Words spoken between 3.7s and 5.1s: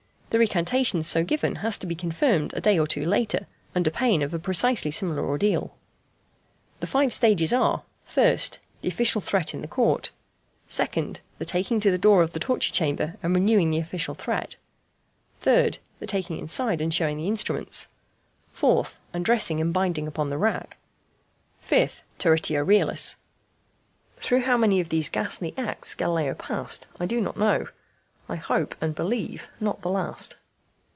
under pain of a precisely